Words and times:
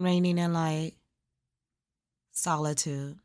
Reigning 0.00 0.38
in 0.38 0.54
light, 0.54 0.94
solitude. 2.32 3.18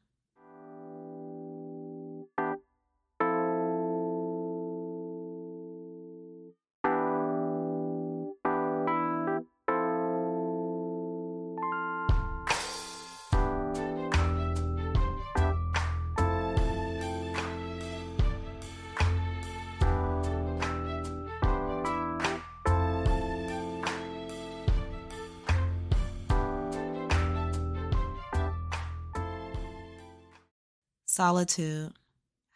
Solitude, 31.16 31.94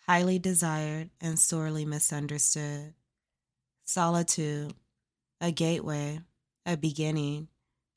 highly 0.05 0.37
desired 0.37 1.11
and 1.21 1.39
sorely 1.39 1.85
misunderstood. 1.85 2.93
Solitude, 3.85 4.73
a 5.39 5.49
gateway, 5.49 6.19
a 6.65 6.75
beginning, 6.75 7.47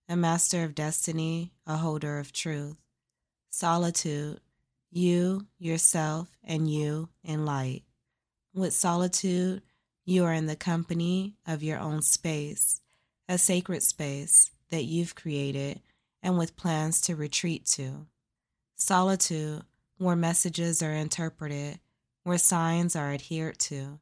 a 0.09 0.15
master 0.15 0.63
of 0.63 0.77
destiny, 0.77 1.51
a 1.67 1.79
holder 1.79 2.21
of 2.21 2.33
truth. 2.33 2.77
Solitude, 3.51 4.39
you, 4.93 5.49
yourself, 5.59 6.29
and 6.45 6.71
you 6.71 7.09
in 7.25 7.45
light. 7.45 7.83
With 8.55 8.73
solitude, 8.73 9.63
you 10.05 10.23
are 10.23 10.33
in 10.33 10.47
the 10.47 10.55
company 10.55 11.35
of 11.45 11.65
your 11.65 11.81
own 11.81 12.03
space, 12.03 12.81
a 13.29 13.37
sacred 13.37 13.83
space 13.83 14.53
that 14.71 14.85
you've 14.85 15.17
created 15.17 15.81
and 16.23 16.39
with 16.39 16.55
plans 16.55 17.01
to 17.01 17.17
retreat 17.17 17.67
to. 17.71 18.07
Solitude, 18.77 19.65
where 20.03 20.17
messages 20.17 20.83
are 20.83 20.93
interpreted, 20.93 21.79
where 22.25 22.39
signs 22.39 22.97
are 22.97 23.13
adhered 23.13 23.59
to. 23.59 24.01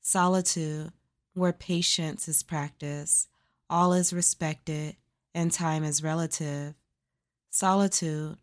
Solitude, 0.00 0.92
where 1.34 1.52
patience 1.52 2.28
is 2.28 2.42
practiced, 2.42 3.28
all 3.68 3.92
is 3.92 4.12
respected, 4.12 4.96
and 5.34 5.50
time 5.50 5.82
is 5.82 6.02
relative. 6.02 6.74
Solitude, 7.50 8.36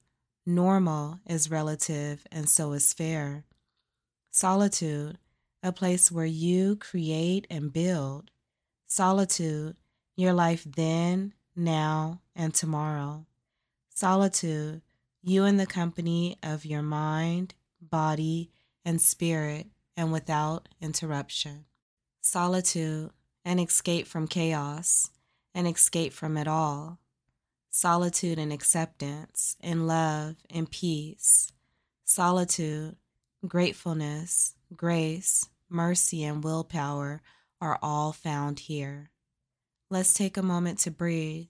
normal 0.45 1.19
is 1.25 1.49
relative, 1.49 2.25
and 2.31 2.49
so 2.49 2.73
is 2.73 2.93
fair. 2.93 3.45
Solitude, 4.31 5.17
a 5.63 5.71
place 5.71 6.11
where 6.11 6.25
you 6.25 6.75
create 6.75 7.47
and 7.49 7.71
build. 7.71 8.31
Solitude, 8.87 9.77
your 10.17 10.33
life 10.33 10.65
then, 10.65 11.33
now, 11.55 12.21
and 12.35 12.53
tomorrow. 12.53 13.25
Solitude, 13.93 14.81
you 15.23 15.45
in 15.45 15.57
the 15.57 15.65
company 15.65 16.37
of 16.41 16.65
your 16.65 16.81
mind, 16.81 17.53
body, 17.81 18.49
and 18.83 19.01
spirit, 19.01 19.67
and 19.95 20.11
without 20.11 20.69
interruption. 20.81 21.65
Solitude, 22.21 23.11
an 23.45 23.59
escape 23.59 24.07
from 24.07 24.27
chaos, 24.27 25.09
an 25.53 25.65
escape 25.65 26.13
from 26.13 26.37
it 26.37 26.47
all. 26.47 26.99
Solitude 27.69 28.37
and 28.37 28.51
acceptance, 28.51 29.55
and 29.61 29.87
love 29.87 30.35
and 30.49 30.69
peace. 30.69 31.51
Solitude, 32.03 32.95
gratefulness, 33.47 34.55
grace, 34.75 35.47
mercy, 35.69 36.23
and 36.23 36.43
willpower 36.43 37.21
are 37.61 37.79
all 37.81 38.11
found 38.11 38.61
here. 38.61 39.11
Let's 39.89 40.13
take 40.13 40.37
a 40.37 40.43
moment 40.43 40.79
to 40.79 40.91
breathe. 40.91 41.47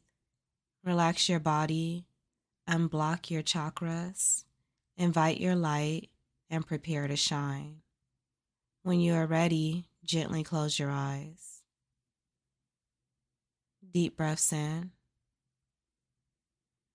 Relax 0.84 1.30
your 1.30 1.40
body, 1.40 2.06
unblock 2.70 3.30
your 3.30 3.44
chakras, 3.44 4.46
invite 4.98 5.40
your 5.40 5.56
light, 5.56 6.10
and 6.50 6.66
prepare 6.66 7.08
to 7.08 7.16
shine. 7.16 7.82
When 8.84 9.00
you 9.00 9.14
are 9.14 9.28
ready, 9.28 9.86
gently 10.04 10.44
close 10.44 10.80
your 10.80 10.90
eyes. 10.92 11.62
Deep 13.94 14.18
breaths 14.18 14.54
in, 14.54 14.92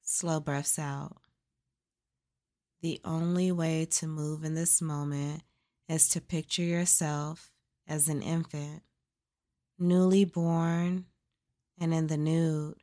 slow 0.02 0.40
breaths 0.40 0.78
out. 0.78 1.16
The 2.82 3.00
only 3.04 3.52
way 3.52 3.86
to 3.92 4.06
move 4.06 4.44
in 4.44 4.54
this 4.54 4.80
moment 4.80 5.42
is 5.88 6.08
to 6.10 6.20
picture 6.20 6.62
yourself 6.62 7.50
as 7.86 8.08
an 8.08 8.22
infant, 8.22 8.82
newly 9.78 10.24
born 10.24 11.06
and 11.78 11.92
in 11.92 12.06
the 12.06 12.16
nude 12.16 12.76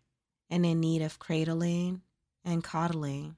and 0.50 0.66
in 0.66 0.80
need 0.80 1.02
of 1.02 1.20
cradling 1.20 2.02
and 2.46 2.64
coddling. 2.64 3.36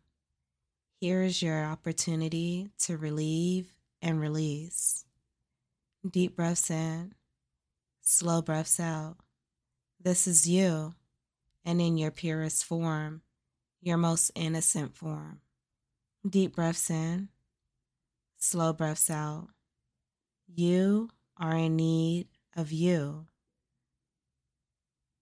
Here 0.99 1.21
is 1.21 1.41
your 1.41 1.63
opportunity 1.63 2.69
to 2.79 2.97
relieve 2.97 3.75
and 4.01 4.19
release. 4.19 5.05
Deep 6.09 6.35
breaths 6.35 6.69
in, 6.69 7.13
slow 8.01 8.41
breaths 8.41 8.79
out. 8.79 9.17
This 9.99 10.27
is 10.27 10.47
you, 10.47 10.93
and 11.63 11.81
in 11.81 11.97
your 11.97 12.11
purest 12.11 12.63
form, 12.63 13.21
your 13.81 13.97
most 13.97 14.31
innocent 14.35 14.95
form. 14.95 15.41
Deep 16.27 16.55
breaths 16.55 16.89
in, 16.89 17.29
slow 18.37 18.73
breaths 18.73 19.09
out. 19.09 19.47
You 20.47 21.09
are 21.37 21.55
in 21.55 21.75
need 21.75 22.27
of 22.55 22.71
you. 22.71 23.25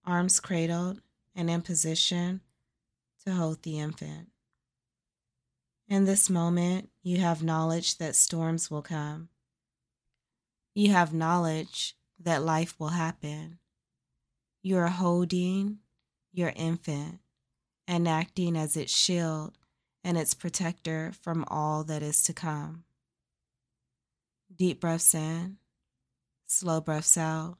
Arms 0.06 0.38
cradled 0.38 1.00
and 1.34 1.50
in 1.50 1.62
position 1.62 2.42
to 3.26 3.32
hold 3.32 3.62
the 3.62 3.78
infant. 3.78 4.28
In 5.88 6.04
this 6.04 6.30
moment, 6.30 6.90
you 7.02 7.18
have 7.18 7.42
knowledge 7.42 7.98
that 7.98 8.16
storms 8.16 8.70
will 8.70 8.82
come. 8.82 9.28
You 10.74 10.90
have 10.92 11.12
knowledge 11.12 11.96
that 12.18 12.42
life 12.42 12.74
will 12.78 12.88
happen. 12.88 13.58
You 14.62 14.78
are 14.78 14.88
holding 14.88 15.78
your 16.32 16.52
infant 16.56 17.20
and 17.86 18.08
acting 18.08 18.56
as 18.56 18.76
its 18.76 18.96
shield 18.96 19.58
and 20.02 20.18
its 20.18 20.34
protector 20.34 21.12
from 21.20 21.44
all 21.48 21.84
that 21.84 22.02
is 22.02 22.22
to 22.24 22.32
come. 22.32 22.84
Deep 24.54 24.80
breaths 24.80 25.14
in, 25.14 25.58
slow 26.46 26.80
breaths 26.80 27.16
out. 27.16 27.56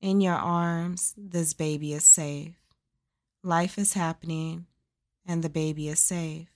In 0.00 0.20
your 0.20 0.34
arms, 0.34 1.14
this 1.16 1.52
baby 1.52 1.92
is 1.92 2.04
safe. 2.04 2.56
Life 3.42 3.78
is 3.78 3.94
happening 3.94 4.66
and 5.24 5.42
the 5.42 5.48
baby 5.48 5.88
is 5.88 5.98
safe. 5.98 6.50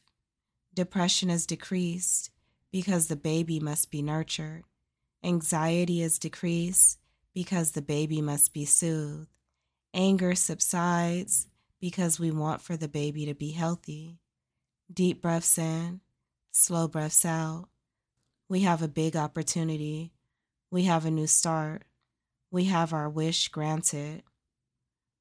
Depression 0.75 1.31
is 1.31 1.47
decreased 1.47 2.31
because 2.71 3.07
the 3.07 3.17
baby 3.17 3.59
must 3.59 3.91
be 3.91 4.03
nurtured. 4.03 4.65
Anxiety 5.23 6.03
is 6.03 6.19
decreased 6.19 6.99
because 7.33 7.71
the 7.71 7.81
baby 7.81 8.21
must 8.21 8.53
be 8.53 8.67
soothed. 8.67 9.29
Anger 9.95 10.35
subsides 10.35 11.47
because 11.81 12.21
we 12.21 12.31
want 12.31 12.61
for 12.61 12.77
the 12.77 12.89
baby 12.89 13.25
to 13.25 13.35
be 13.35 13.53
healthy. 13.53 14.19
Deep 14.93 15.23
breaths 15.23 15.57
in, 15.57 16.01
slow 16.53 16.87
breaths 16.87 17.25
out. 17.25 17.69
We 18.47 18.61
have 18.61 18.83
a 18.83 18.89
big 18.89 19.17
opportunity. 19.17 20.13
We 20.71 20.85
have 20.85 21.07
a 21.07 21.11
new 21.11 21.29
start. 21.29 21.85
We 22.51 22.65
have 22.65 22.93
our 22.93 23.09
wish 23.09 23.49
granted. 23.49 24.23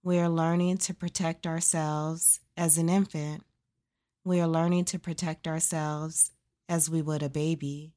We 0.05 0.19
are 0.19 0.27
learning 0.27 0.79
to 0.79 0.93
protect 0.93 1.47
ourselves 1.47 2.41
as 2.57 2.77
an 2.77 2.89
infant. 2.89 3.45
We 4.25 4.41
are 4.41 4.47
learning 4.49 4.83
to 4.85 4.99
protect 4.99 5.47
ourselves 5.47 6.31
as 6.67 6.89
we 6.89 7.01
would 7.01 7.23
a 7.23 7.29
baby. 7.29 7.93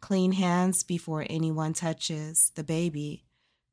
Clean 0.00 0.30
hands 0.30 0.84
before 0.84 1.26
anyone 1.28 1.72
touches 1.72 2.52
the 2.54 2.62
baby. 2.62 3.24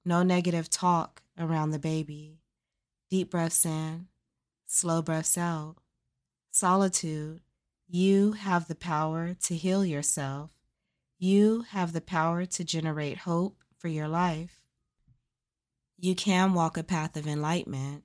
No 0.04 0.24
negative 0.24 0.72
talk 0.72 1.22
around 1.38 1.70
the 1.70 1.78
baby. 1.78 2.40
Deep 3.08 3.30
breaths 3.30 3.64
in, 3.68 4.08
slow 4.66 5.04
breaths 5.04 5.38
out. 5.38 5.76
Solitude. 6.50 7.42
You 7.88 8.32
have 8.32 8.68
the 8.68 8.74
power 8.74 9.36
to 9.44 9.56
heal 9.56 9.86
yourself. 9.86 10.50
You 11.20 11.66
have 11.70 11.94
the 11.94 12.02
power 12.02 12.48
to 12.48 12.64
generate 12.64 13.20
hope 13.20 13.62
for 13.78 13.90
your 13.90 14.08
life 14.08 14.59
you 16.02 16.16
can 16.16 16.54
walk 16.54 16.78
a 16.78 16.84
path 16.84 17.18
of 17.18 17.28
enlightenment, 17.28 18.04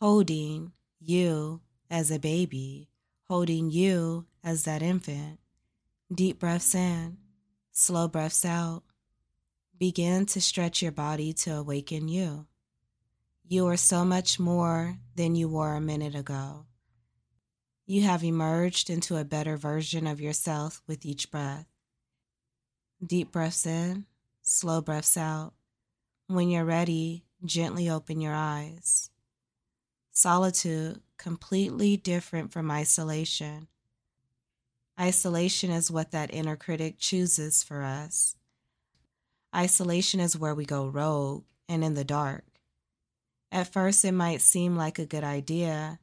holding 0.00 0.72
you 0.98 1.60
as 1.88 2.10
a 2.10 2.18
baby, 2.18 2.88
holding 3.28 3.70
you 3.70 4.26
as 4.42 4.64
that 4.64 4.82
infant. 4.82 5.38
Deep 6.12 6.40
breaths 6.40 6.74
in, 6.74 7.16
slow 7.70 8.08
breaths 8.08 8.44
out. 8.44 8.82
Begin 9.78 10.26
to 10.26 10.40
stretch 10.40 10.82
your 10.82 10.92
body 10.92 11.32
to 11.32 11.54
awaken 11.54 12.08
you. 12.08 12.46
You 13.46 13.66
are 13.68 13.76
so 13.76 14.04
much 14.04 14.40
more 14.40 14.98
than 15.14 15.36
you 15.36 15.48
were 15.48 15.74
a 15.74 15.80
minute 15.80 16.14
ago. 16.14 16.66
You 17.86 18.02
have 18.02 18.24
emerged 18.24 18.90
into 18.90 19.16
a 19.16 19.24
better 19.24 19.56
version 19.56 20.06
of 20.06 20.20
yourself 20.20 20.82
with 20.88 21.04
each 21.04 21.30
breath. 21.30 21.66
Deep 23.04 23.30
breaths 23.30 23.66
in, 23.66 24.06
slow 24.42 24.80
breaths 24.80 25.16
out. 25.16 25.52
When 26.26 26.48
you're 26.48 26.64
ready, 26.64 27.26
gently 27.44 27.90
open 27.90 28.22
your 28.22 28.32
eyes. 28.32 29.10
Solitude, 30.10 31.02
completely 31.18 31.98
different 31.98 32.50
from 32.50 32.70
isolation. 32.70 33.68
Isolation 34.98 35.70
is 35.70 35.90
what 35.90 36.12
that 36.12 36.32
inner 36.32 36.56
critic 36.56 36.98
chooses 36.98 37.62
for 37.62 37.82
us. 37.82 38.36
Isolation 39.54 40.18
is 40.18 40.36
where 40.36 40.54
we 40.54 40.64
go 40.64 40.86
rogue 40.86 41.44
and 41.68 41.84
in 41.84 41.92
the 41.92 42.04
dark. 42.04 42.44
At 43.52 43.70
first, 43.70 44.02
it 44.02 44.12
might 44.12 44.40
seem 44.40 44.76
like 44.76 44.98
a 44.98 45.06
good 45.06 45.24
idea, 45.24 45.98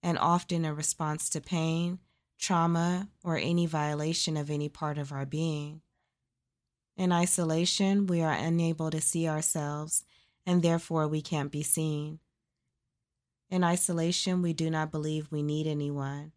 and 0.00 0.16
often 0.16 0.64
a 0.64 0.72
response 0.72 1.28
to 1.30 1.40
pain, 1.40 1.98
trauma, 2.38 3.08
or 3.24 3.36
any 3.36 3.66
violation 3.66 4.36
of 4.36 4.48
any 4.48 4.68
part 4.68 4.96
of 4.96 5.10
our 5.10 5.26
being. 5.26 5.82
In 6.96 7.12
isolation, 7.12 8.06
we 8.06 8.22
are 8.22 8.32
unable 8.32 8.90
to 8.90 9.00
see 9.00 9.28
ourselves, 9.28 10.04
and 10.46 10.62
therefore 10.62 11.06
we 11.06 11.20
can't 11.20 11.52
be 11.52 11.62
seen. 11.62 12.20
In 13.50 13.62
isolation, 13.62 14.40
we 14.40 14.54
do 14.54 14.70
not 14.70 14.90
believe 14.90 15.30
we 15.30 15.42
need 15.42 15.66
anyone, 15.66 16.32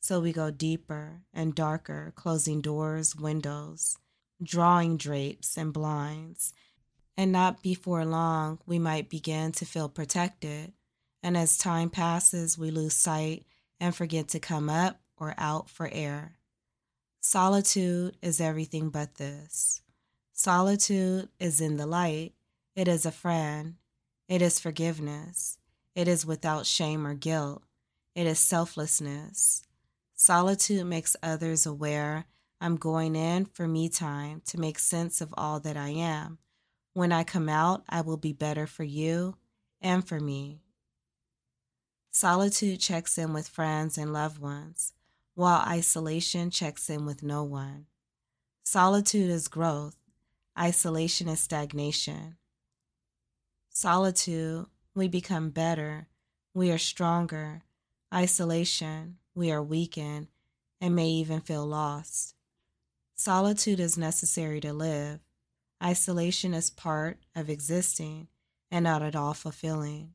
so 0.00 0.20
we 0.20 0.32
go 0.32 0.50
deeper 0.50 1.22
and 1.32 1.54
darker, 1.54 2.12
closing 2.14 2.60
doors, 2.60 3.16
windows, 3.16 3.96
drawing 4.42 4.96
drapes 4.96 5.56
and 5.56 5.72
blinds. 5.72 6.52
And 7.16 7.32
not 7.32 7.62
before 7.62 8.04
long, 8.04 8.58
we 8.66 8.78
might 8.78 9.08
begin 9.08 9.52
to 9.52 9.64
feel 9.64 9.88
protected. 9.88 10.72
And 11.22 11.36
as 11.36 11.56
time 11.56 11.88
passes, 11.88 12.58
we 12.58 12.70
lose 12.70 12.94
sight 12.94 13.46
and 13.80 13.94
forget 13.94 14.28
to 14.28 14.40
come 14.40 14.68
up 14.68 15.00
or 15.16 15.34
out 15.38 15.70
for 15.70 15.88
air. 15.90 16.38
Solitude 17.20 18.16
is 18.20 18.40
everything 18.40 18.90
but 18.90 19.14
this. 19.14 19.80
Solitude 20.42 21.28
is 21.38 21.60
in 21.60 21.76
the 21.76 21.86
light. 21.86 22.32
It 22.74 22.88
is 22.88 23.06
a 23.06 23.12
friend. 23.12 23.76
It 24.26 24.42
is 24.42 24.58
forgiveness. 24.58 25.56
It 25.94 26.08
is 26.08 26.26
without 26.26 26.66
shame 26.66 27.06
or 27.06 27.14
guilt. 27.14 27.62
It 28.16 28.26
is 28.26 28.40
selflessness. 28.40 29.62
Solitude 30.16 30.84
makes 30.84 31.14
others 31.22 31.64
aware 31.64 32.24
I'm 32.60 32.74
going 32.74 33.14
in 33.14 33.44
for 33.44 33.68
me 33.68 33.88
time 33.88 34.42
to 34.46 34.58
make 34.58 34.80
sense 34.80 35.20
of 35.20 35.32
all 35.38 35.60
that 35.60 35.76
I 35.76 35.90
am. 35.90 36.38
When 36.92 37.12
I 37.12 37.22
come 37.22 37.48
out, 37.48 37.84
I 37.88 38.00
will 38.00 38.16
be 38.16 38.32
better 38.32 38.66
for 38.66 38.82
you 38.82 39.36
and 39.80 40.04
for 40.04 40.18
me. 40.18 40.64
Solitude 42.10 42.80
checks 42.80 43.16
in 43.16 43.32
with 43.32 43.46
friends 43.46 43.96
and 43.96 44.12
loved 44.12 44.40
ones, 44.40 44.92
while 45.36 45.60
isolation 45.60 46.50
checks 46.50 46.90
in 46.90 47.06
with 47.06 47.22
no 47.22 47.44
one. 47.44 47.86
Solitude 48.64 49.30
is 49.30 49.46
growth, 49.46 50.01
isolation 50.58 51.28
is 51.28 51.40
stagnation. 51.40 52.36
Solitude, 53.70 54.66
we 54.94 55.08
become 55.08 55.50
better, 55.50 56.08
we 56.54 56.70
are 56.70 56.78
stronger. 56.78 57.62
Isolation, 58.12 59.16
we 59.34 59.50
are 59.50 59.62
weakened 59.62 60.26
and 60.80 60.94
may 60.94 61.08
even 61.08 61.40
feel 61.40 61.64
lost. 61.64 62.34
Solitude 63.14 63.80
is 63.80 63.96
necessary 63.96 64.60
to 64.60 64.72
live. 64.72 65.20
Isolation 65.82 66.52
is 66.52 66.70
part 66.70 67.18
of 67.34 67.48
existing 67.48 68.28
and 68.70 68.84
not 68.84 69.02
at 69.02 69.16
all 69.16 69.32
fulfilling. 69.32 70.12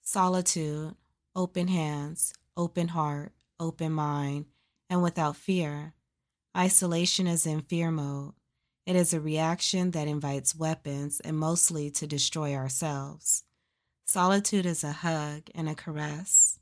Solitude, 0.00 0.94
open 1.36 1.68
hands, 1.68 2.32
open 2.56 2.88
heart, 2.88 3.32
open 3.60 3.92
mind, 3.92 4.46
and 4.88 5.02
without 5.02 5.36
fear. 5.36 5.92
Isolation 6.56 7.26
is 7.26 7.46
in 7.46 7.60
fear 7.60 7.90
mode. 7.90 8.32
It 8.88 8.96
is 8.96 9.12
a 9.12 9.20
reaction 9.20 9.90
that 9.90 10.08
invites 10.08 10.56
weapons 10.56 11.20
and 11.20 11.36
mostly 11.36 11.90
to 11.90 12.06
destroy 12.06 12.54
ourselves. 12.54 13.44
Solitude 14.06 14.64
is 14.64 14.82
a 14.82 14.92
hug 14.92 15.50
and 15.54 15.68
a 15.68 15.74
caress, 15.74 16.58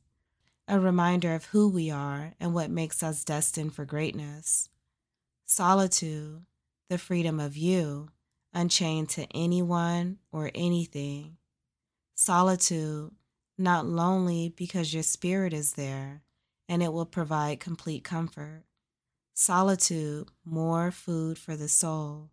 a 0.66 0.80
reminder 0.80 1.36
of 1.36 1.44
who 1.44 1.68
we 1.68 1.88
are 1.88 2.32
and 2.40 2.52
what 2.52 2.68
makes 2.68 3.04
us 3.04 3.22
destined 3.22 3.76
for 3.76 3.84
greatness. 3.84 4.68
Solitude, 5.44 6.44
the 6.90 6.98
freedom 6.98 7.38
of 7.38 7.56
you, 7.56 8.08
unchained 8.52 9.08
to 9.10 9.28
anyone 9.32 10.18
or 10.32 10.50
anything. 10.52 11.36
Solitude, 12.16 13.12
not 13.56 13.86
lonely 13.86 14.48
because 14.48 14.92
your 14.92 15.04
spirit 15.04 15.52
is 15.52 15.74
there 15.74 16.22
and 16.68 16.82
it 16.82 16.92
will 16.92 17.06
provide 17.06 17.60
complete 17.60 18.02
comfort. 18.02 18.64
Solitude, 19.38 20.28
more 20.46 20.90
food 20.90 21.36
for 21.36 21.56
the 21.56 21.68
soul. 21.68 22.30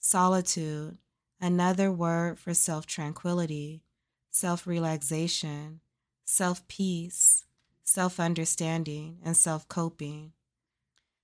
Solitude, 0.00 0.98
another 1.40 1.92
word 1.92 2.36
for 2.36 2.52
self 2.52 2.84
tranquility, 2.84 3.84
self 4.32 4.66
relaxation, 4.66 5.78
self 6.24 6.66
peace, 6.66 7.44
self 7.84 8.18
understanding, 8.18 9.18
and 9.24 9.36
self 9.36 9.68
coping. 9.68 10.32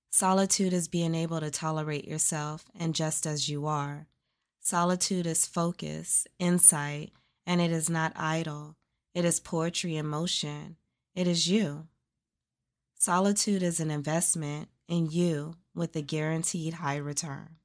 Solitude 0.09 0.73
is 0.73 0.87
being 0.87 1.17
able 1.17 1.41
to 1.41 1.51
tolerate 1.51 2.07
yourself 2.07 2.67
and 2.79 2.95
just 2.95 3.27
as 3.27 3.49
you 3.49 3.67
are. 3.67 4.07
Solitude 4.61 5.27
is 5.27 5.47
focus, 5.47 6.29
insight, 6.39 7.11
and 7.45 7.61
it 7.61 7.73
is 7.73 7.91
not 7.91 8.13
idle. 8.15 8.77
It 9.17 9.25
is 9.25 9.41
poetry 9.41 9.97
in 9.97 10.07
motion. 10.07 10.77
It 11.17 11.27
is 11.27 11.49
you. 11.49 11.89
Solitude 12.95 13.65
is 13.65 13.81
an 13.81 13.91
investment 13.91 14.69
in 14.89 15.11
you 15.11 15.55
with 15.75 15.95
a 15.95 16.03
guaranteed 16.03 16.75
high 16.75 16.97
return. 16.97 17.57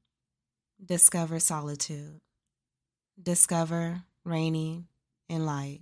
Discover 0.83 1.39
solitude. 1.39 2.19
Discover 3.21 4.03
reigning 4.25 4.87
in 5.29 5.45
light. 5.45 5.81